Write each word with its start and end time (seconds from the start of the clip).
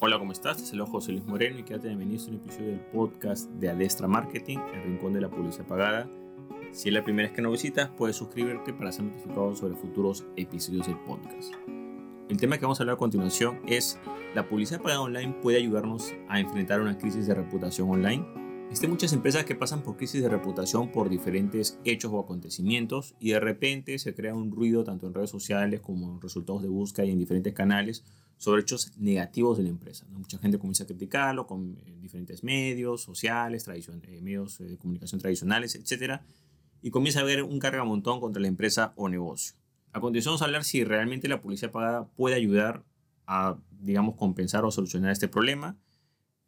Hola, 0.00 0.16
¿cómo 0.16 0.30
estás? 0.30 0.58
Te 0.58 0.62
saludo 0.62 0.86
José 0.86 1.10
Luis 1.10 1.24
Moreno 1.24 1.58
y 1.58 1.64
quédate 1.64 1.88
bienvenido 1.88 2.22
a 2.22 2.28
un 2.28 2.34
episodio 2.36 2.68
del 2.68 2.78
podcast 2.78 3.50
de 3.54 3.68
Adestra 3.68 4.06
Marketing, 4.06 4.58
el 4.72 4.84
rincón 4.84 5.12
de 5.12 5.20
la 5.20 5.28
publicidad 5.28 5.66
pagada. 5.66 6.08
Si 6.70 6.88
es 6.88 6.94
la 6.94 7.02
primera 7.02 7.26
vez 7.26 7.34
que 7.34 7.42
nos 7.42 7.50
visitas, 7.50 7.90
puedes 7.96 8.14
suscribirte 8.14 8.72
para 8.72 8.92
ser 8.92 9.06
notificado 9.06 9.56
sobre 9.56 9.74
futuros 9.74 10.24
episodios 10.36 10.86
del 10.86 10.98
podcast. 11.00 11.52
El 12.28 12.36
tema 12.36 12.58
que 12.58 12.64
vamos 12.64 12.78
a 12.78 12.84
hablar 12.84 12.94
a 12.94 12.98
continuación 12.98 13.60
es 13.66 13.98
la 14.36 14.48
publicidad 14.48 14.80
pagada 14.80 15.00
online 15.00 15.34
puede 15.42 15.58
ayudarnos 15.58 16.14
a 16.28 16.38
enfrentar 16.38 16.80
una 16.80 16.96
crisis 16.96 17.26
de 17.26 17.34
reputación 17.34 17.90
online. 17.90 18.24
Existen 18.66 18.90
muchas 18.90 19.12
empresas 19.12 19.46
que 19.46 19.56
pasan 19.56 19.82
por 19.82 19.96
crisis 19.96 20.22
de 20.22 20.28
reputación 20.28 20.92
por 20.92 21.08
diferentes 21.08 21.80
hechos 21.84 22.12
o 22.12 22.20
acontecimientos 22.20 23.16
y 23.18 23.30
de 23.30 23.40
repente 23.40 23.98
se 23.98 24.14
crea 24.14 24.36
un 24.36 24.52
ruido 24.52 24.84
tanto 24.84 25.08
en 25.08 25.14
redes 25.14 25.30
sociales 25.30 25.80
como 25.80 26.12
en 26.12 26.20
resultados 26.20 26.62
de 26.62 26.68
búsqueda 26.68 27.04
y 27.04 27.10
en 27.10 27.18
diferentes 27.18 27.52
canales 27.52 28.04
sobre 28.38 28.62
hechos 28.62 28.92
negativos 28.96 29.58
de 29.58 29.64
la 29.64 29.70
empresa. 29.70 30.06
Mucha 30.10 30.38
gente 30.38 30.58
comienza 30.58 30.84
a 30.84 30.86
criticarlo 30.86 31.46
con 31.46 31.76
eh, 31.84 31.98
diferentes 32.00 32.42
medios 32.44 33.02
sociales, 33.02 33.66
eh, 33.68 34.20
medios 34.22 34.60
eh, 34.60 34.64
de 34.64 34.78
comunicación 34.78 35.20
tradicionales, 35.20 35.74
etc. 35.74 36.20
Y 36.80 36.90
comienza 36.90 37.18
a 37.18 37.22
haber 37.22 37.42
un 37.42 37.58
cargamontón 37.58 38.20
contra 38.20 38.40
la 38.40 38.48
empresa 38.48 38.92
o 38.96 39.08
negocio. 39.08 39.56
A 39.92 40.00
continuación 40.00 40.32
vamos 40.32 40.42
a 40.42 40.44
hablar 40.44 40.64
si 40.64 40.84
realmente 40.84 41.28
la 41.28 41.42
publicidad 41.42 41.72
pagada 41.72 42.08
puede 42.16 42.36
ayudar 42.36 42.84
a, 43.26 43.58
digamos, 43.80 44.14
compensar 44.14 44.64
o 44.64 44.70
solucionar 44.70 45.10
este 45.10 45.26
problema. 45.26 45.76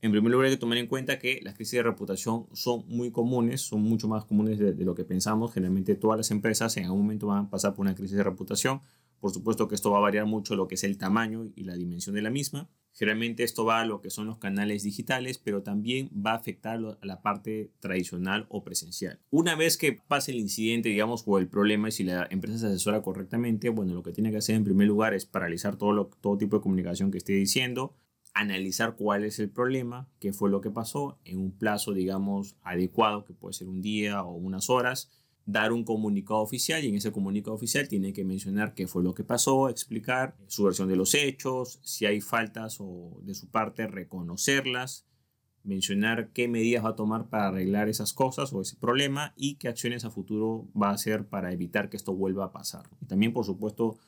En 0.01 0.13
primer 0.13 0.31
lugar 0.31 0.47
hay 0.47 0.53
que 0.53 0.59
tomar 0.59 0.79
en 0.79 0.87
cuenta 0.87 1.19
que 1.19 1.41
las 1.43 1.55
crisis 1.55 1.79
de 1.79 1.83
reputación 1.83 2.47
son 2.53 2.85
muy 2.87 3.11
comunes, 3.11 3.63
son 3.63 3.83
mucho 3.83 4.09
más 4.09 4.25
comunes 4.25 4.59
de, 4.59 4.73
de 4.73 4.85
lo 4.85 4.95
que 4.95 5.05
pensamos. 5.05 5.53
Generalmente 5.53 5.97
todas 5.97 6.17
las 6.17 6.31
empresas 6.31 6.77
en 6.77 6.85
algún 6.85 7.03
momento 7.03 7.27
van 7.27 7.47
a 7.47 7.51
pasar 7.51 7.75
por 7.75 7.85
una 7.85 7.95
crisis 7.97 8.17
de 8.17 8.23
reputación 8.23 8.81
por 9.21 9.33
supuesto 9.33 9.69
que 9.69 9.75
esto 9.75 9.91
va 9.91 9.99
a 9.99 10.03
variar 10.03 10.27
mucho 10.27 10.57
lo 10.57 10.67
que 10.67 10.75
es 10.75 10.85
el 10.85 10.99
tamaño 10.99 11.45
y 11.55 11.65
la 11.65 11.77
dimensión 11.77 12.15
de 12.15 12.23
la 12.23 12.31
misma. 12.31 12.71
Generalmente 12.93 13.45
esto 13.45 13.65
va 13.65 13.81
a 13.81 13.85
lo 13.85 14.01
que 14.01 14.11
son 14.11 14.27
los 14.27 14.39
canales 14.39 14.83
digitales, 14.83 15.39
pero 15.39 15.63
también 15.63 16.11
va 16.15 16.33
a 16.33 16.37
afectar 16.37 16.79
a 16.79 17.07
la 17.07 17.23
parte 17.23 17.71
tradicional 17.79 18.47
o 18.49 18.65
presencial. 18.65 19.21
Una 19.31 19.55
vez 19.55 19.77
que 19.77 19.93
pase 19.93 20.33
el 20.33 20.39
incidente, 20.39 20.89
digamos, 20.89 21.23
o 21.27 21.39
el 21.39 21.49
problema, 21.49 21.89
y 21.89 21.93
si 21.93 22.03
la 22.03 22.27
empresa 22.31 22.59
se 22.59 22.67
asesora 22.67 23.03
correctamente, 23.03 23.69
bueno, 23.69 23.95
lo 23.95 24.03
que 24.03 24.13
tiene 24.13 24.31
que 24.31 24.39
hacer 24.39 24.57
en 24.57 24.65
primer 24.65 24.89
lugar 24.89 25.15
es 25.15 25.25
paralizar 25.25 25.77
todo, 25.77 26.11
todo 26.21 26.37
tipo 26.37 26.57
de 26.57 26.63
comunicación 26.63 27.11
que 27.11 27.19
esté 27.19 27.35
diciendo, 27.35 27.95
analizar 28.35 28.97
cuál 28.97 29.25
es 29.25 29.39
el 29.39 29.51
problema, 29.51 30.09
qué 30.19 30.33
fue 30.33 30.51
lo 30.51 30.61
que 30.61 30.71
pasó, 30.71 31.19
en 31.25 31.39
un 31.39 31.53
plazo, 31.53 31.93
digamos, 31.93 32.57
adecuado, 32.63 33.25
que 33.25 33.35
puede 33.35 33.55
ser 33.55 33.69
un 33.69 33.83
día 33.83 34.23
o 34.23 34.35
unas 34.35 34.69
horas, 34.71 35.11
dar 35.47 35.73
un 35.73 35.85
comunicado 35.85 36.41
oficial 36.41 36.85
y 36.85 36.89
en 36.89 36.97
ese 36.97 37.13
comunicado 37.13 37.55
oficial 37.55 37.89
tiene 37.89 38.13
que 38.13 38.25
mencionar 38.25 38.75
qué 38.75 38.87
fue 38.87 39.03
lo 39.03 39.15
que 39.15 39.25
pasó, 39.25 39.69
explicar 39.69 40.37
su 40.47 40.65
versión 40.65 40.89
de 40.89 40.97
los 40.97 41.15
hechos, 41.15 41.81
si 41.83 42.07
hay 42.07 42.21
faltas 42.21 42.77
o 42.81 43.21
de 43.23 43.35
su 43.35 43.49
parte 43.49 43.87
reconocerlas, 43.87 45.07
mencionar 45.63 46.31
qué 46.33 46.49
medidas 46.49 46.85
va 46.85 46.91
a 46.91 46.97
tomar 46.97 47.29
para 47.29 47.49
arreglar 47.49 47.89
esas 47.89 48.13
cosas 48.13 48.53
o 48.53 48.61
ese 48.61 48.77
problema 48.77 49.35
y 49.37 49.57
qué 49.57 49.69
acciones 49.69 50.05
a 50.05 50.11
futuro 50.11 50.69
va 50.81 50.91
a 50.91 50.95
hacer 50.95 51.27
para 51.27 51.53
evitar 51.53 51.91
que 51.91 51.97
esto 51.97 52.15
vuelva 52.15 52.47
a 52.47 52.53
pasar. 52.53 52.89
Y 53.01 53.07
también, 53.07 53.33
por 53.33 53.45
supuesto, 53.45 53.99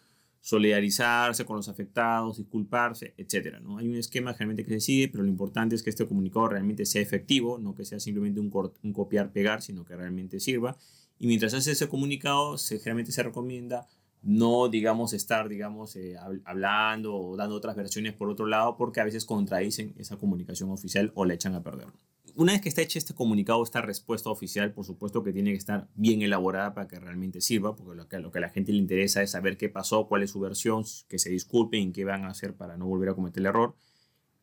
solidarizarse 0.42 1.44
con 1.44 1.56
los 1.56 1.69
afectados, 1.69 2.38
disculparse, 2.38 3.14
etc. 3.16 3.60
¿no? 3.62 3.78
Hay 3.78 3.88
un 3.88 3.94
esquema 3.94 4.33
generalmente 4.33 4.64
que 4.64 4.75
se 4.75 4.80
sigue, 4.80 5.08
pero 5.08 5.22
lo 5.22 5.28
importante 5.28 5.77
es 5.77 5.83
que 5.83 5.91
este 5.91 6.06
comunicado 6.06 6.48
realmente 6.48 6.84
sea 6.84 7.00
efectivo, 7.00 7.58
no 7.58 7.75
que 7.75 7.84
sea 7.84 8.00
simplemente 8.00 8.41
un, 8.41 8.50
copiar-pegar, 8.92 9.62
sino 9.62 9.84
que 9.84 9.94
realmente 9.94 10.41
sirva 10.41 10.77
y 11.23 11.28
mientras 11.28 11.55
hace 11.55 11.70
ese 11.70 11.89
comunicado, 11.89 12.59
se, 12.59 12.78
generalmente 12.78 13.12
se 13.12 13.23
recomienda 13.23 13.87
no, 14.23 14.69
digamos, 14.69 15.12
estar, 15.12 15.48
digamos, 15.48 15.95
eh, 15.95 16.17
hablando 16.45 17.15
o 17.15 17.37
dando 17.37 17.55
otras 17.55 17.77
versiones 17.77 18.12
por 18.12 18.28
otro 18.28 18.47
lado, 18.47 18.77
porque 18.77 19.01
a 19.01 19.05
veces 19.05 19.25
contradicen 19.25 19.95
esa 19.98 20.17
comunicación 20.17 20.70
oficial 20.70 21.12
o 21.15 21.25
la 21.25 21.34
echan 21.34 21.55
a 21.55 21.62
perder. 21.62 21.87
Una 22.34 22.55
vez 22.55 22.61
que 22.61 22.69
está 22.69 22.83
hecho 22.83 22.98
este 22.98 23.15
comunicado, 23.15 23.62
esta 23.62 23.81
respuesta 23.81 24.31
oficial, 24.31 24.73
por 24.73 24.84
supuesto 24.84 25.23
que 25.23 25.33
tiene 25.33 25.53
que 25.53 25.59
estar 25.59 25.87
bien 25.95 26.23
elaborada 26.23 26.75
para 26.75 26.89
que 26.89 26.98
realmente 26.98 27.41
sirva, 27.41 27.77
porque 27.77 27.94
lo 27.94 28.09
que, 28.09 28.19
lo 28.19 28.33
que 28.33 28.39
a 28.39 28.43
la 28.43 28.49
gente 28.49 28.72
le 28.72 28.78
interesa 28.78 29.22
es 29.22 29.31
saber 29.31 29.56
qué 29.56 29.69
pasó, 29.69 30.09
cuál 30.09 30.25
es 30.25 30.31
su 30.33 30.41
versión, 30.41 30.83
que 31.06 31.21
se 31.21 31.31
disculpen 31.31 31.91
y 31.91 31.93
qué 31.93 32.04
van 32.04 32.25
a 32.25 32.31
hacer 32.31 32.54
para 32.54 32.77
no 32.77 32.87
volver 32.87 33.10
a 33.10 33.15
cometer 33.15 33.43
el 33.43 33.47
error. 33.47 33.77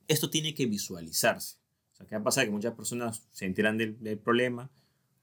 Esto 0.07 0.29
tiene 0.29 0.53
que 0.53 0.65
visualizarse. 0.65 1.57
O 1.91 1.97
sea, 1.97 2.07
¿qué 2.07 2.17
pasa? 2.21 2.45
Que 2.45 2.51
muchas 2.51 2.73
personas 2.73 3.27
se 3.33 3.45
enteran 3.45 3.77
del, 3.77 4.01
del 4.01 4.17
problema, 4.17 4.71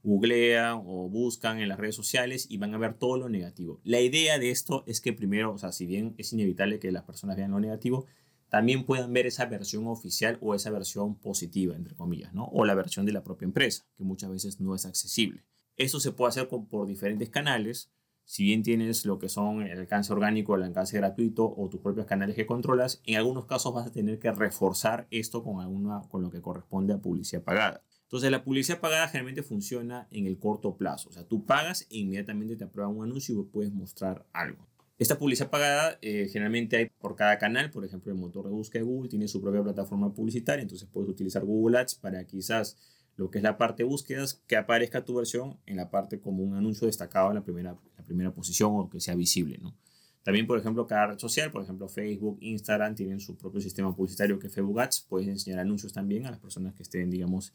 googlean 0.03 0.83
o 0.85 1.09
buscan 1.09 1.59
en 1.59 1.69
las 1.69 1.79
redes 1.79 1.95
sociales 1.95 2.47
y 2.49 2.59
van 2.59 2.75
a 2.75 2.79
ver 2.79 2.95
todo 2.95 3.17
lo 3.17 3.29
negativo. 3.29 3.81
La 3.85 4.01
idea 4.01 4.39
de 4.39 4.51
esto 4.51 4.85
es 4.87 5.01
que 5.01 5.13
primero, 5.13 5.53
o 5.53 5.59
sea, 5.59 5.73
si 5.73 5.87
bien 5.87 6.15
es 6.19 6.33
inevitable 6.33 6.79
que 6.79 6.93
las 6.93 7.05
personas 7.05 7.37
vean 7.37 7.51
lo 7.51 7.61
negativo, 7.61 8.07
también 8.49 8.85
puedan 8.85 9.13
ver 9.13 9.27
esa 9.27 9.47
versión 9.47 9.87
oficial 9.87 10.39
o 10.41 10.55
esa 10.55 10.71
versión 10.71 11.17
positiva, 11.17 11.75
entre 11.75 11.95
comillas, 11.95 12.33
¿no? 12.33 12.47
O 12.47 12.65
la 12.65 12.75
versión 12.75 13.05
de 13.05 13.13
la 13.13 13.25
propia 13.25 13.47
empresa, 13.47 13.85
que 13.97 14.05
muchas 14.05 14.31
veces 14.31 14.61
no 14.61 14.75
es 14.75 14.87
accesible. 14.87 15.45
Eso 15.77 16.01
se 16.01 16.13
puede 16.13 16.31
hacer 16.31 16.49
por 16.49 16.87
diferentes 16.87 17.29
canales. 17.29 17.91
Si 18.25 18.45
bien 18.45 18.63
tienes 18.63 19.05
lo 19.05 19.19
que 19.19 19.29
son 19.29 19.63
el 19.63 19.79
alcance 19.79 20.13
orgánico, 20.13 20.55
el 20.55 20.63
alcance 20.63 20.97
gratuito 20.97 21.53
o 21.57 21.69
tus 21.69 21.81
propios 21.81 22.07
canales 22.07 22.35
que 22.35 22.47
controlas, 22.47 23.01
en 23.05 23.17
algunos 23.17 23.47
casos 23.47 23.75
vas 23.75 23.87
a 23.87 23.93
tener 23.93 24.19
que 24.19 24.33
reforzar 24.33 25.07
esto 25.11 25.45
con, 25.45 25.61
alguna, 25.61 26.03
con 26.09 26.23
lo 26.23 26.31
que 26.31 26.41
corresponde 26.41 26.95
a 26.95 26.99
publicidad 26.99 27.43
pagada. 27.43 27.83
Entonces 28.07 28.31
la 28.31 28.45
publicidad 28.45 28.81
pagada 28.81 29.09
generalmente 29.09 29.43
funciona 29.43 30.07
en 30.13 30.27
el 30.27 30.39
corto 30.39 30.77
plazo. 30.77 31.09
O 31.09 31.13
sea, 31.13 31.25
tú 31.25 31.45
pagas 31.45 31.83
e 31.91 31.99
inmediatamente 31.99 32.57
te 32.57 32.65
aprueban 32.65 32.97
un 32.97 33.05
anuncio 33.05 33.39
y 33.39 33.45
puedes 33.45 33.73
mostrar 33.73 34.25
algo. 34.33 34.65
Esta 34.99 35.19
publicidad 35.19 35.51
pagada 35.51 35.99
eh, 36.01 36.29
generalmente 36.33 36.77
hay 36.77 36.87
por 37.01 37.17
cada 37.17 37.37
canal, 37.37 37.71
por 37.71 37.85
ejemplo 37.85 38.13
el 38.13 38.19
motor 38.19 38.45
de 38.47 38.53
búsqueda 38.53 38.83
de 38.83 38.89
Google 38.89 39.11
tiene 39.11 39.29
su 39.29 39.43
propia 39.43 39.63
plataforma 39.63 40.15
publicitaria, 40.15 40.63
entonces 40.63 40.89
puedes 40.91 41.11
utilizar 41.11 41.45
Google 41.45 41.79
Ads 41.79 41.97
para 41.97 42.25
quizás 42.25 42.79
lo 43.17 43.31
que 43.31 43.39
es 43.39 43.45
la 43.45 43.59
parte 43.59 43.83
de 43.83 43.89
búsquedas, 43.89 44.43
que 44.47 44.57
aparezca 44.57 45.05
tu 45.05 45.17
versión 45.17 45.59
en 45.67 45.77
la 45.77 45.91
parte 45.91 46.21
como 46.21 46.43
un 46.43 46.55
anuncio 46.55 46.87
destacado 46.87 47.29
en 47.29 47.35
la 47.35 47.45
primera, 47.45 47.77
la 47.99 48.05
primera 48.05 48.33
posición 48.33 48.73
o 48.77 48.89
que 48.89 49.01
sea 49.01 49.15
visible. 49.15 49.59
¿no? 49.61 49.75
También, 50.23 50.47
por 50.47 50.59
ejemplo, 50.59 50.87
cada 50.87 51.09
red 51.09 51.19
social, 51.19 51.51
por 51.51 51.63
ejemplo 51.63 51.89
Facebook, 51.89 52.39
Instagram, 52.41 52.95
tienen 52.95 53.21
su 53.21 53.37
propio 53.37 53.61
sistema 53.61 53.95
publicitario 53.95 54.39
que 54.39 54.49
es 54.49 54.55
Facebook 54.55 54.81
Ads, 54.81 55.07
puedes 55.09 55.29
enseñar 55.29 55.61
anuncios 55.61 55.93
también 55.93 56.27
a 56.27 56.31
las 56.31 56.41
personas 56.41 56.75
que 56.75 56.83
estén, 56.83 57.11
digamos, 57.11 57.53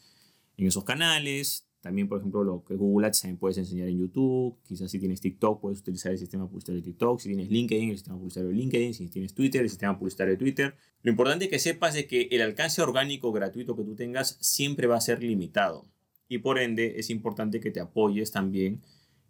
en 0.62 0.68
esos 0.68 0.84
canales. 0.84 1.68
También, 1.82 2.08
por 2.08 2.20
ejemplo, 2.20 2.44
lo 2.44 2.64
que 2.64 2.76
Google 2.76 3.08
Ads 3.08 3.22
también 3.22 3.38
puedes 3.40 3.58
enseñar 3.58 3.88
en 3.88 3.98
YouTube. 3.98 4.60
Quizás 4.64 4.92
si 4.92 5.00
tienes 5.00 5.20
TikTok, 5.20 5.60
puedes 5.60 5.80
utilizar 5.80 6.12
el 6.12 6.20
sistema 6.20 6.48
publicitario 6.48 6.82
de 6.82 6.86
TikTok. 6.86 7.20
Si 7.20 7.30
tienes 7.30 7.50
LinkedIn, 7.50 7.90
el 7.90 7.98
sistema 7.98 8.18
publicitario 8.18 8.50
de 8.50 8.56
LinkedIn. 8.56 8.94
Si 8.94 9.08
tienes 9.10 9.34
Twitter, 9.34 9.64
el 9.64 9.70
sistema 9.70 9.98
publicitario 9.98 10.34
de 10.34 10.38
Twitter. 10.38 10.76
Lo 11.02 11.10
importante 11.10 11.50
que 11.50 11.58
sepas 11.58 11.96
es 11.96 12.06
que 12.06 12.28
el 12.32 12.42
alcance 12.44 12.84
orgánico 12.84 13.32
gratuito 13.32 13.76
que 13.76 13.84
tú 13.84 13.96
tengas 13.96 14.38
siempre 14.40 14.86
va 14.86 14.98
a 14.98 15.02
ser 15.02 15.24
limitado. 15.24 15.88
Y 16.28 16.38
por 16.38 16.60
ende, 16.60 17.00
es 17.00 17.10
importante 17.10 17.60
que 17.60 17.72
te 17.72 17.80
apoyes 17.80 18.32
también 18.32 18.84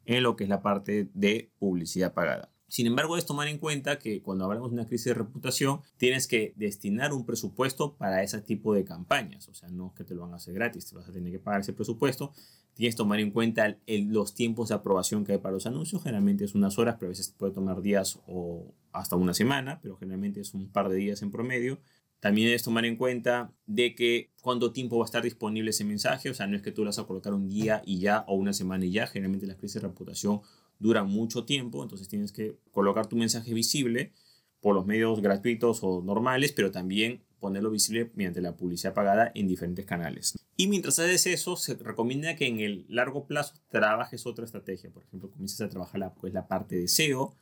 en 0.06 0.24
lo 0.24 0.36
que 0.36 0.44
es 0.44 0.50
la 0.50 0.62
parte 0.62 1.10
de 1.14 1.52
publicidad 1.58 2.14
pagada. 2.14 2.51
Sin 2.72 2.88
embargo, 2.88 3.18
es 3.18 3.26
tomar 3.26 3.50
en 3.50 3.58
cuenta 3.58 4.00
que 4.00 4.22
cuando 4.22 4.46
hablamos 4.46 4.70
de 4.70 4.76
una 4.76 4.88
crisis 4.88 5.08
de 5.08 5.16
reputación, 5.16 5.82
tienes 5.98 6.26
que 6.26 6.54
destinar 6.56 7.12
un 7.12 7.26
presupuesto 7.26 7.98
para 7.98 8.24
ese 8.24 8.40
tipo 8.40 8.74
de 8.74 8.86
campañas. 8.86 9.50
O 9.50 9.54
sea, 9.54 9.68
no 9.68 9.88
es 9.88 9.94
que 9.94 10.06
te 10.06 10.16
lo 10.16 10.22
van 10.22 10.32
a 10.32 10.38
hacer 10.38 10.54
gratis, 10.54 10.86
te 10.86 10.96
vas 10.96 11.06
a 11.10 11.12
tener 11.12 11.34
que 11.34 11.40
pagar 11.40 11.60
ese 11.60 11.74
presupuesto. 11.74 12.32
Tienes 12.74 12.96
que 12.96 13.00
tomar 13.00 13.20
en 13.20 13.32
cuenta 13.32 13.78
los 13.88 14.34
tiempos 14.36 14.70
de 14.70 14.76
aprobación 14.76 15.26
que 15.26 15.34
hay 15.34 15.40
para 15.40 15.54
los 15.54 15.66
anuncios. 15.66 16.02
Generalmente 16.02 16.46
es 16.46 16.56
unas 16.56 16.80
horas, 16.80 16.96
pero 16.98 17.08
a 17.08 17.10
veces 17.10 17.36
puede 17.38 17.52
tomar 17.52 17.82
días 17.82 18.22
o 18.26 18.74
hasta 18.94 19.18
una 19.18 19.34
semana, 19.34 19.82
pero 19.82 19.98
generalmente 19.98 20.40
es 20.40 20.54
un 20.54 20.70
par 20.70 20.88
de 20.88 20.96
días 20.96 21.22
en 21.24 21.30
promedio. 21.30 21.78
También 22.22 22.48
debes 22.48 22.64
tomar 22.64 22.86
en 22.86 22.96
cuenta 22.96 23.52
de 23.66 23.96
que 23.96 24.32
cuánto 24.42 24.72
tiempo 24.72 24.98
va 24.98 25.04
a 25.04 25.08
estar 25.08 25.24
disponible 25.24 25.72
ese 25.72 25.84
mensaje. 25.84 26.30
O 26.30 26.34
sea, 26.34 26.48
no 26.48 26.56
es 26.56 26.62
que 26.62 26.72
tú 26.72 26.84
lo 26.84 26.88
vas 26.88 27.00
a 27.00 27.04
colocar 27.04 27.34
un 27.34 27.50
día 27.50 27.82
y 27.86 28.00
ya 28.00 28.24
o 28.28 28.36
una 28.36 28.54
semana 28.54 28.86
y 28.86 28.92
ya. 28.92 29.08
Generalmente 29.08 29.46
las 29.46 29.58
crisis 29.58 29.82
de 29.82 29.90
reputación 29.90 30.40
duran 30.82 31.08
mucho 31.10 31.46
tiempo, 31.46 31.84
entonces 31.84 32.08
tienes 32.08 32.32
que 32.32 32.58
colocar 32.72 33.08
tu 33.08 33.16
mensaje 33.16 33.54
visible 33.54 34.12
por 34.60 34.76
los 34.76 34.86
medios 34.86 35.22
gratuitos 35.22 35.80
o 35.84 36.02
normales, 36.02 36.52
pero 36.52 36.72
también 36.72 37.22
ponerlo 37.40 37.72
visible 37.72 38.12
mediante 38.16 38.42
la 38.42 38.56
publicidad 38.56 38.94
pagada 38.94 39.32
en 39.34 39.48
diferentes 39.48 39.86
canales. 39.86 40.38
Y 40.58 40.68
mientras 40.68 41.00
haces 41.00 41.26
eso, 41.28 41.56
se 41.56 41.74
recomienda 41.76 42.36
que 42.36 42.48
en 42.48 42.60
el 42.60 42.86
largo 42.88 43.26
plazo 43.26 43.56
trabajes 43.70 44.26
otra 44.28 44.46
estrategia. 44.46 44.92
Por 44.92 45.04
ejemplo, 45.04 45.32
comiences 45.32 45.60
a 45.62 45.70
trabajar 45.70 46.00
la, 46.00 46.14
pues, 46.14 46.34
la 46.34 46.48
parte 46.48 46.76
de 46.76 46.88
SEO 46.88 47.36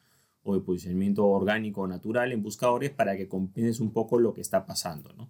o 0.44 0.56
de 0.56 0.62
posicionamiento 0.62 1.26
orgánico 1.28 1.82
o 1.82 1.88
natural 1.88 2.32
en 2.32 2.42
buscadores 2.42 2.92
para 2.92 3.18
que 3.18 3.28
compenses 3.28 3.82
un 3.82 3.92
poco 3.92 4.20
lo 4.20 4.34
que 4.34 4.42
está 4.42 4.66
pasando. 4.66 5.12
¿no? 5.14 5.30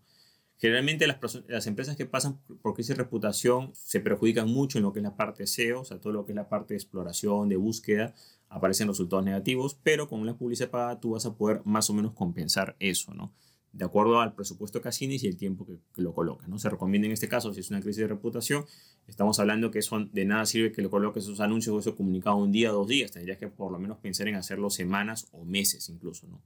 Generalmente 0.60 1.08
las, 1.08 1.68
empresas 1.68 1.96
que 1.96 2.06
pasan 2.06 2.38
por 2.62 2.74
crisis 2.74 2.90
de 2.90 3.04
reputación 3.04 3.72
se 3.74 4.02
perjudican 4.02 4.50
mucho 4.50 4.78
en 4.78 4.84
lo 4.84 4.92
que 4.92 5.00
es 5.00 5.04
la 5.04 5.16
parte 5.16 5.48
SEO, 5.48 5.82
o 5.82 5.86
sea, 5.86 6.02
todo 6.02 6.12
lo 6.12 6.26
que 6.26 6.34
es 6.34 6.36
la 6.36 6.50
parte 6.50 6.74
de 6.74 6.78
exploración, 6.78 7.48
de 7.48 7.56
búsqueda, 7.56 8.14
aparecen 8.50 8.90
resultados 8.90 9.24
negativos, 9.24 9.80
pero 9.84 10.10
con 10.10 10.20
una 10.20 10.38
publicidad 10.38 10.70
pagada 10.70 11.00
tú 11.00 11.12
vas 11.12 11.26
a 11.26 11.34
poder 11.34 11.62
más 11.64 11.90
o 11.90 11.94
menos 11.94 12.12
compensar 12.12 12.76
eso, 12.80 13.14
¿no? 13.14 13.34
De 13.72 13.86
acuerdo 13.86 14.20
al 14.20 14.34
presupuesto 14.34 14.82
que 14.82 14.90
asignes 14.90 15.24
y 15.24 15.28
el 15.28 15.38
tiempo 15.38 15.66
que, 15.66 15.78
lo 16.02 16.14
colocas, 16.14 16.50
¿no? 16.50 16.60
Se 16.60 16.70
recomienda 16.70 17.06
en 17.06 17.14
este 17.14 17.30
caso, 17.30 17.54
si 17.54 17.62
es 17.62 17.70
una 17.70 17.80
crisis 17.80 18.02
de 18.02 18.08
reputación, 18.08 18.66
estamos 19.08 19.40
hablando 19.40 19.72
que 19.72 19.82
son, 19.82 20.12
de 20.12 20.26
nada 20.26 20.46
sirve 20.46 20.74
que 20.74 20.82
le 20.82 20.90
coloques 20.90 21.24
esos 21.24 21.40
anuncios 21.40 21.74
o 21.74 21.80
eso 21.80 21.96
comunicado 21.96 22.36
un 22.36 22.52
día, 22.52 22.72
dos 22.72 22.88
días, 22.88 23.12
tendrías 23.12 23.38
que 23.38 23.48
por 23.48 23.72
lo 23.72 23.80
menos 23.80 23.98
pensar 24.00 24.28
en 24.28 24.36
hacerlo 24.36 24.70
semanas 24.70 25.30
o 25.32 25.46
meses 25.46 25.88
incluso, 25.88 26.28
¿no? 26.28 26.42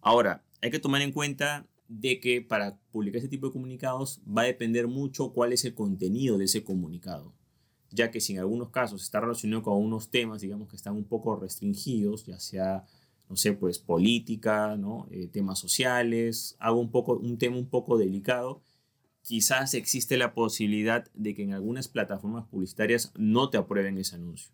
Ahora, 0.00 0.42
hay 0.60 0.72
que 0.72 0.80
tomar 0.80 1.02
en 1.02 1.12
cuenta 1.12 1.66
de 1.88 2.20
que 2.20 2.42
para 2.42 2.78
publicar 2.92 3.18
ese 3.18 3.28
tipo 3.28 3.46
de 3.46 3.52
comunicados 3.52 4.20
va 4.26 4.42
a 4.42 4.46
depender 4.46 4.86
mucho 4.86 5.32
cuál 5.32 5.52
es 5.52 5.64
el 5.64 5.74
contenido 5.74 6.36
de 6.38 6.44
ese 6.44 6.62
comunicado, 6.62 7.32
ya 7.90 8.10
que 8.10 8.20
si 8.20 8.34
en 8.34 8.40
algunos 8.40 8.70
casos 8.70 9.02
está 9.02 9.20
relacionado 9.20 9.62
con 9.62 9.82
unos 9.82 10.10
temas, 10.10 10.42
digamos 10.42 10.68
que 10.68 10.76
están 10.76 10.94
un 10.94 11.04
poco 11.04 11.36
restringidos, 11.36 12.26
ya 12.26 12.38
sea, 12.38 12.84
no 13.28 13.36
sé, 13.36 13.54
pues 13.54 13.78
política, 13.78 14.76
¿no? 14.76 15.06
Eh, 15.10 15.28
temas 15.28 15.58
sociales, 15.58 16.56
algo 16.58 16.80
un, 16.80 16.90
poco, 16.90 17.16
un 17.16 17.38
tema 17.38 17.56
un 17.56 17.68
poco 17.68 17.96
delicado, 17.96 18.62
quizás 19.22 19.72
existe 19.74 20.18
la 20.18 20.34
posibilidad 20.34 21.10
de 21.14 21.34
que 21.34 21.42
en 21.42 21.54
algunas 21.54 21.88
plataformas 21.88 22.46
publicitarias 22.46 23.12
no 23.16 23.48
te 23.48 23.56
aprueben 23.56 23.98
ese 23.98 24.16
anuncio. 24.16 24.52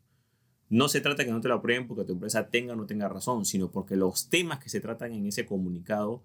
No 0.68 0.88
se 0.88 1.00
trata 1.00 1.24
que 1.24 1.30
no 1.30 1.40
te 1.40 1.48
lo 1.48 1.54
aprueben 1.54 1.86
porque 1.86 2.04
tu 2.04 2.14
empresa 2.14 2.48
tenga 2.48 2.72
o 2.72 2.76
no 2.76 2.86
tenga 2.86 3.08
razón, 3.08 3.44
sino 3.44 3.70
porque 3.70 3.96
los 3.96 4.28
temas 4.28 4.60
que 4.60 4.70
se 4.70 4.80
tratan 4.80 5.12
en 5.12 5.26
ese 5.26 5.46
comunicado 5.46 6.22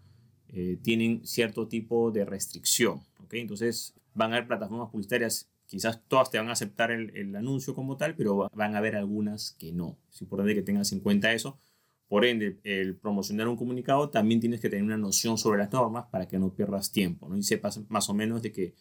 eh, 0.54 0.78
tienen 0.82 1.26
cierto 1.26 1.68
tipo 1.68 2.12
de 2.12 2.26
restricción. 2.26 3.02
¿okay? 3.24 3.42
Entonces 3.42 3.94
van 4.14 4.32
a 4.32 4.38
haber 4.38 4.48
plataformas 4.48 4.90
publicitarias, 4.90 5.50
quizás 5.66 6.02
todas 6.08 6.32
te 6.32 6.38
van 6.38 6.50
a 6.50 6.54
aceptar 6.54 6.92
el, 6.92 7.16
el, 7.16 7.36
anuncio 7.36 7.76
como 7.76 7.98
tal, 7.98 8.16
pero 8.16 8.50
van 8.54 8.76
a 8.76 8.80
haber 8.80 8.96
algunas 8.96 9.52
que 9.60 9.72
no. 9.72 9.98
Es 10.12 10.22
importante 10.22 10.56
que 10.56 10.62
tengas 10.62 10.92
en 10.92 11.00
cuenta 11.00 11.34
eso. 11.34 11.60
Por 12.08 12.26
ende, 12.26 12.60
el 12.64 12.96
promocionar 12.96 13.48
un 13.48 13.56
comunicado 13.56 14.10
también 14.10 14.40
tienes 14.40 14.60
que 14.60 14.70
tener 14.70 14.84
una 14.84 14.98
noción 14.98 15.38
sobre 15.38 15.60
las 15.60 15.72
normas 15.72 16.08
para 16.12 16.28
que 16.28 16.40
no 16.40 16.52
pierdas 16.54 16.92
tiempo 16.92 17.30
¿no? 17.30 17.38
y 17.38 17.44
sepas 17.44 17.80
más 17.88 18.10
o 18.10 18.16
menos 18.16 18.42
de 18.42 18.52
que 18.52 18.74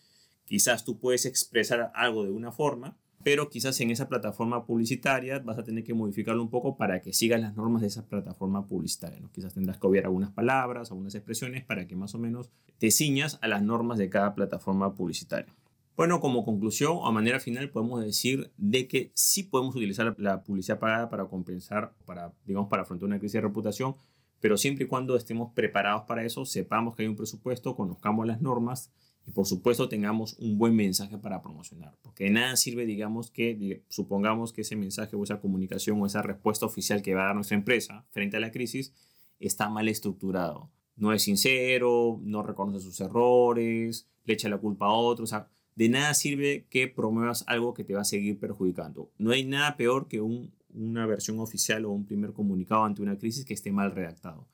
quizás 0.47 0.83
tú 0.83 0.99
puedes 0.99 1.27
expresar 1.27 1.93
algo 1.95 2.25
de 2.25 2.31
una 2.31 2.53
forma, 2.53 2.97
pero 3.29 3.51
quizás 3.51 3.79
en 3.83 3.91
esa 3.91 4.09
plataforma 4.09 4.65
publicitaria 4.65 5.39
vas 5.41 5.59
a 5.59 5.63
tener 5.63 5.85
que 5.85 5.93
modificarlo 5.93 6.43
un 6.43 6.49
poco 6.49 6.79
para 6.79 7.03
que 7.03 7.13
sigas 7.13 7.39
las 7.39 7.55
normas 7.55 7.83
de 7.83 7.89
esa 7.89 8.07
plataforma 8.09 8.67
publicitaria. 8.67 9.21
¿no? 9.21 9.31
Quizás 9.31 9.53
tendrás 9.53 9.77
que 9.77 9.87
obviar 9.87 10.07
algunas 10.07 10.31
palabras, 10.31 10.91
algunas 10.91 11.15
expresiones 11.15 11.63
para 11.63 11.87
que 11.87 11.95
más 11.95 12.15
o 12.15 12.19
menos 12.19 12.49
te 12.79 12.91
ciñas 12.91 13.39
a 13.43 13.49
las 13.49 13.63
normas 13.63 13.99
de 13.99 14.09
cada 14.09 14.35
plataforma 14.35 14.95
publicitaria. 14.95 15.55
Bueno, 15.95 16.21
como 16.21 16.43
conclusión 16.43 16.93
o 16.95 17.07
a 17.07 17.13
manera 17.13 17.39
final 17.39 17.69
podemos 17.69 18.03
decir 18.03 18.51
de 18.57 18.89
que 18.89 19.13
sí 19.13 19.43
podemos 19.43 19.77
utilizar 19.77 20.15
la 20.17 20.43
publicidad 20.43 20.79
pagada 20.79 21.11
para 21.11 21.27
compensar, 21.27 21.93
para, 22.07 22.33
digamos, 22.47 22.71
para 22.71 22.85
afrontar 22.85 23.09
una 23.09 23.19
crisis 23.19 23.35
de 23.35 23.41
reputación, 23.43 23.95
pero 24.41 24.57
siempre 24.57 24.87
y 24.87 24.89
cuando 24.89 25.17
estemos 25.17 25.53
preparados 25.53 26.05
para 26.05 26.25
eso, 26.25 26.47
sepamos 26.47 26.97
que 26.97 27.03
hay 27.03 27.09
un 27.09 27.17
presupuesto, 27.17 27.77
conozcamos 27.77 28.27
las 28.27 28.41
normas 28.41 28.91
y 29.29 29.31
por 29.31 29.45
supuesto 29.45 29.91
tengamos 29.91 30.39
un 30.39 30.57
buen 30.57 30.75
mensaje 30.75 31.19
para 31.19 31.43
promocionar. 31.43 31.95
Porque 32.01 32.25
de 32.25 32.31
nada 32.31 32.57
sirve, 32.57 32.87
digamos, 32.87 33.31
que 33.31 33.85
supongamos 33.91 34.55
que 34.55 34.63
ese 34.63 34.75
mensaje 34.75 35.17
o 35.17 35.23
esa 35.23 35.39
comunicación 35.39 36.01
o 36.01 36.07
esa 36.07 36.23
respuesta 36.23 36.65
oficial 36.65 37.03
que 37.03 37.15
va 37.15 37.25
a 37.25 37.27
dar 37.27 37.35
nuestra 37.35 37.59
empresa 37.59 38.07
frente 38.09 38.39
a 38.39 38.41
la 38.41 38.51
crisis 38.51 38.95
está 39.39 39.69
mal 39.69 39.87
estructurado. 39.87 40.71
No 40.97 41.13
es 41.13 41.25
sincero, 41.25 42.19
no 42.23 42.43
reconoce 42.43 42.81
sus 42.81 42.99
errores, 43.03 44.09
le 44.25 44.33
echa 44.33 44.49
la 44.49 44.57
culpa 44.57 44.87
a 44.87 44.93
otros. 44.93 45.29
O 45.29 45.31
sea, 45.31 45.49
de 45.77 45.91
nada 45.91 46.15
sirve 46.15 46.67
que 46.71 46.89
promuevas 46.89 47.45
algo 47.49 47.75
que 47.75 47.85
te 47.85 47.93
va 47.93 48.01
a 48.01 48.07
seguir 48.07 48.39
perjudicando. 48.39 49.13
No 49.19 49.33
hay 49.33 49.45
nada 49.45 49.77
peor 49.77 50.09
que 50.09 50.23
una 50.23 51.05
versión 51.05 51.39
oficial 51.39 51.85
o 51.85 51.91
un 51.91 52.07
primer 52.07 52.33
comunicado 52.33 52.85
ante 52.85 53.03
una 53.03 53.19
crisis 53.19 53.45
que 53.45 53.53
esté 53.53 53.73
mal 53.73 53.91
redactado. 53.91 54.49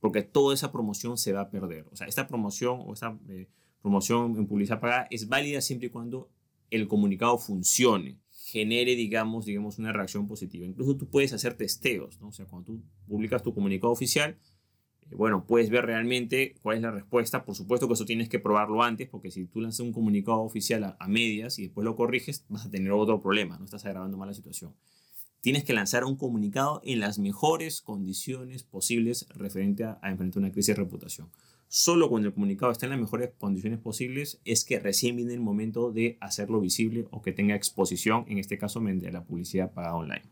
Porque 0.00 0.20
toda 0.20 0.52
esa 0.52 0.70
promoción 0.70 1.16
se 1.16 1.32
va 1.32 1.40
a 1.40 1.50
perder. 1.50 1.86
O 1.90 1.96
sea, 1.96 2.06
esta 2.06 2.26
promoción 2.26 2.82
o 2.84 2.92
esta... 2.92 3.18
Eh, 3.30 3.48
promoción 3.82 4.36
en 4.36 4.46
publicidad 4.46 4.80
pagada 4.80 5.06
es 5.10 5.28
válida 5.28 5.60
siempre 5.60 5.88
y 5.88 5.90
cuando 5.90 6.30
el 6.70 6.88
comunicado 6.88 7.38
funcione, 7.38 8.18
genere, 8.30 8.96
digamos, 8.96 9.44
digamos, 9.44 9.78
una 9.78 9.92
reacción 9.92 10.26
positiva. 10.26 10.66
Incluso 10.66 10.96
tú 10.96 11.08
puedes 11.08 11.32
hacer 11.32 11.54
testeos, 11.54 12.20
¿no? 12.20 12.28
O 12.28 12.32
sea, 12.32 12.46
cuando 12.46 12.72
tú 12.72 12.82
publicas 13.06 13.42
tu 13.42 13.54
comunicado 13.54 13.92
oficial, 13.92 14.38
eh, 15.10 15.14
bueno, 15.14 15.44
puedes 15.46 15.70
ver 15.70 15.86
realmente 15.86 16.54
cuál 16.62 16.76
es 16.76 16.82
la 16.82 16.90
respuesta. 16.90 17.44
Por 17.44 17.54
supuesto 17.54 17.86
que 17.86 17.94
eso 17.94 18.04
tienes 18.04 18.28
que 18.28 18.38
probarlo 18.38 18.82
antes, 18.82 19.08
porque 19.08 19.30
si 19.30 19.46
tú 19.46 19.60
lanzas 19.60 19.80
un 19.80 19.92
comunicado 19.92 20.40
oficial 20.40 20.84
a, 20.84 20.96
a 20.98 21.08
medias 21.08 21.58
y 21.58 21.64
después 21.64 21.84
lo 21.84 21.96
corriges, 21.96 22.44
vas 22.48 22.66
a 22.66 22.70
tener 22.70 22.92
otro 22.92 23.20
problema, 23.20 23.58
no 23.58 23.64
estás 23.64 23.84
agravando 23.84 24.16
más 24.16 24.28
la 24.28 24.34
situación. 24.34 24.74
Tienes 25.40 25.64
que 25.64 25.72
lanzar 25.72 26.04
un 26.04 26.16
comunicado 26.16 26.80
en 26.84 27.00
las 27.00 27.18
mejores 27.18 27.80
condiciones 27.80 28.64
posibles 28.64 29.28
referente 29.34 29.84
a, 29.84 29.98
a 30.02 30.10
enfrentar 30.10 30.40
una 30.40 30.52
crisis 30.52 30.74
de 30.74 30.82
reputación. 30.82 31.30
Solo 31.70 32.08
cuando 32.08 32.28
el 32.28 32.34
comunicado 32.34 32.72
está 32.72 32.86
en 32.86 32.90
las 32.90 33.00
mejores 33.00 33.30
condiciones 33.38 33.78
posibles 33.78 34.40
es 34.46 34.64
que 34.64 34.80
recién 34.80 35.16
viene 35.16 35.34
el 35.34 35.40
momento 35.40 35.92
de 35.92 36.16
hacerlo 36.18 36.60
visible 36.60 37.06
o 37.10 37.20
que 37.20 37.32
tenga 37.32 37.54
exposición, 37.54 38.24
en 38.28 38.38
este 38.38 38.56
caso 38.56 38.80
mediante 38.80 39.12
la 39.12 39.24
publicidad 39.24 39.70
pagada 39.74 39.94
online. 39.94 40.22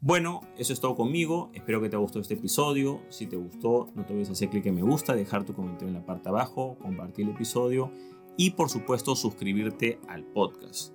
Bueno, 0.00 0.42
eso 0.58 0.74
es 0.74 0.80
todo 0.80 0.94
conmigo. 0.94 1.50
Espero 1.54 1.80
que 1.80 1.88
te 1.88 1.96
haya 1.96 2.02
gustado 2.02 2.20
este 2.20 2.34
episodio. 2.34 3.00
Si 3.08 3.26
te 3.26 3.36
gustó, 3.36 3.90
no 3.94 4.04
te 4.04 4.12
olvides 4.12 4.28
hacer 4.28 4.50
clic 4.50 4.66
en 4.66 4.74
me 4.74 4.82
gusta, 4.82 5.14
dejar 5.14 5.44
tu 5.44 5.54
comentario 5.54 5.88
en 5.88 5.94
la 5.94 6.04
parte 6.04 6.28
abajo, 6.28 6.76
compartir 6.82 7.24
el 7.24 7.32
episodio 7.32 7.90
y 8.36 8.50
por 8.50 8.68
supuesto 8.68 9.16
suscribirte 9.16 9.98
al 10.06 10.24
podcast. 10.24 10.92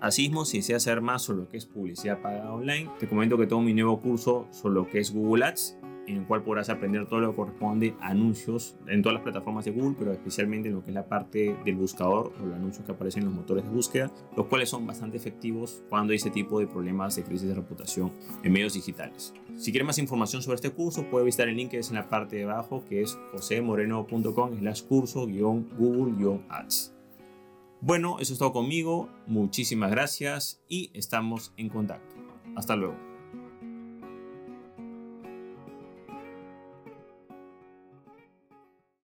Asimismo, 0.00 0.44
si 0.44 0.58
deseas 0.58 0.84
saber 0.84 1.00
más 1.00 1.22
sobre 1.22 1.40
lo 1.40 1.48
que 1.48 1.56
es 1.56 1.66
publicidad 1.66 2.22
pagada 2.22 2.52
online, 2.52 2.88
te 3.00 3.08
comento 3.08 3.36
que 3.36 3.48
tengo 3.48 3.62
mi 3.62 3.74
nuevo 3.74 4.00
curso 4.00 4.46
sobre 4.52 4.76
lo 4.76 4.88
que 4.88 5.00
es 5.00 5.12
Google 5.12 5.44
Ads 5.44 5.76
en 6.08 6.18
el 6.18 6.26
cual 6.26 6.42
podrás 6.42 6.70
aprender 6.70 7.06
todo 7.06 7.20
lo 7.20 7.30
que 7.30 7.36
corresponde 7.36 7.94
a 8.00 8.08
anuncios 8.08 8.76
en 8.86 9.02
todas 9.02 9.14
las 9.14 9.22
plataformas 9.22 9.64
de 9.64 9.72
Google, 9.72 9.96
pero 9.98 10.12
especialmente 10.12 10.68
en 10.68 10.74
lo 10.74 10.82
que 10.82 10.90
es 10.90 10.94
la 10.94 11.06
parte 11.06 11.56
del 11.64 11.76
buscador 11.76 12.32
o 12.40 12.46
los 12.46 12.56
anuncios 12.56 12.84
que 12.84 12.92
aparecen 12.92 13.22
en 13.22 13.28
los 13.28 13.36
motores 13.36 13.64
de 13.64 13.70
búsqueda, 13.70 14.10
los 14.36 14.46
cuales 14.46 14.68
son 14.68 14.86
bastante 14.86 15.16
efectivos 15.16 15.82
cuando 15.88 16.12
hay 16.12 16.16
ese 16.16 16.30
tipo 16.30 16.60
de 16.60 16.66
problemas 16.66 17.16
de 17.16 17.22
crisis 17.22 17.48
de 17.48 17.54
reputación 17.54 18.12
en 18.42 18.52
medios 18.52 18.74
digitales. 18.74 19.34
Si 19.56 19.72
quieres 19.72 19.86
más 19.86 19.98
información 19.98 20.42
sobre 20.42 20.56
este 20.56 20.70
curso, 20.70 21.04
puedes 21.10 21.26
visitar 21.26 21.48
el 21.48 21.56
link 21.56 21.70
que 21.70 21.78
es 21.78 21.90
en 21.90 21.96
la 21.96 22.08
parte 22.08 22.36
de 22.36 22.44
abajo, 22.44 22.84
que 22.88 23.02
es 23.02 23.18
josemoreno.com 23.32 24.58
slash 24.58 24.82
curso-google-ads. 24.82 26.94
Bueno, 27.80 28.18
eso 28.18 28.32
es 28.32 28.38
todo 28.38 28.52
conmigo. 28.52 29.08
Muchísimas 29.26 29.90
gracias 29.90 30.62
y 30.68 30.90
estamos 30.94 31.52
en 31.56 31.68
contacto. 31.68 32.16
Hasta 32.56 32.74
luego. 32.74 33.07